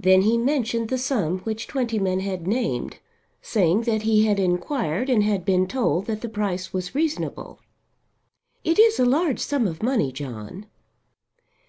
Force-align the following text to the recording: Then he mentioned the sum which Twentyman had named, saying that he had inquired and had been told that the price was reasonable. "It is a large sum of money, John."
Then 0.00 0.22
he 0.22 0.36
mentioned 0.36 0.88
the 0.88 0.98
sum 0.98 1.38
which 1.44 1.68
Twentyman 1.68 2.18
had 2.18 2.44
named, 2.44 2.98
saying 3.40 3.82
that 3.82 4.02
he 4.02 4.24
had 4.24 4.40
inquired 4.40 5.08
and 5.08 5.22
had 5.22 5.44
been 5.44 5.68
told 5.68 6.06
that 6.06 6.22
the 6.22 6.28
price 6.28 6.72
was 6.72 6.92
reasonable. 6.96 7.60
"It 8.64 8.80
is 8.80 8.98
a 8.98 9.04
large 9.04 9.38
sum 9.38 9.68
of 9.68 9.80
money, 9.80 10.10
John." 10.10 10.66